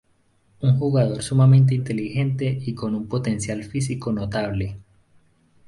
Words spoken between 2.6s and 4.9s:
con un potencial físico notable.